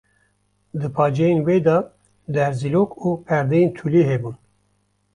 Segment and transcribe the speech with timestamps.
[0.79, 1.77] Di paceyên wê de
[2.33, 4.35] derzîlok û perdeyên tûlî hebûn.